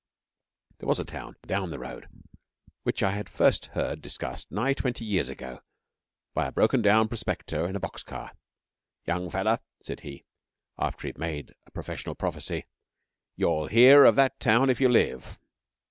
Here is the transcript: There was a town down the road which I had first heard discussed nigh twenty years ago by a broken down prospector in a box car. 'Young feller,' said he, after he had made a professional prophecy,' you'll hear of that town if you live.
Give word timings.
There 0.79 0.87
was 0.89 0.97
a 0.99 1.05
town 1.05 1.35
down 1.45 1.69
the 1.69 1.77
road 1.77 2.07
which 2.81 3.03
I 3.03 3.11
had 3.11 3.29
first 3.29 3.67
heard 3.77 4.01
discussed 4.01 4.51
nigh 4.51 4.73
twenty 4.73 5.05
years 5.05 5.29
ago 5.29 5.61
by 6.33 6.47
a 6.47 6.51
broken 6.51 6.81
down 6.81 7.07
prospector 7.07 7.67
in 7.67 7.75
a 7.75 7.79
box 7.79 8.01
car. 8.01 8.31
'Young 9.05 9.29
feller,' 9.29 9.59
said 9.79 9.99
he, 9.99 10.25
after 10.75 11.03
he 11.03 11.09
had 11.09 11.19
made 11.19 11.53
a 11.67 11.71
professional 11.71 12.15
prophecy,' 12.15 12.65
you'll 13.35 13.67
hear 13.67 14.03
of 14.05 14.15
that 14.15 14.39
town 14.39 14.71
if 14.71 14.81
you 14.81 14.89
live. 14.89 15.37